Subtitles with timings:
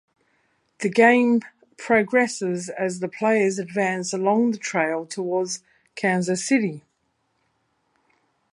[0.79, 1.41] The game
[1.77, 5.49] progresses as the players advance along the trail toward
[5.95, 6.83] Kansas City.